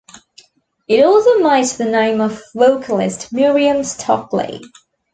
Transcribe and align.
It 0.87 1.05
also 1.05 1.43
made 1.47 1.67
the 1.67 1.85
name 1.85 2.21
of 2.21 2.41
vocalist 2.55 3.31
Miriam 3.31 3.83
Stockley. 3.83 4.63